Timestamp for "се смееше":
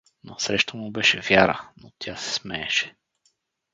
2.15-2.95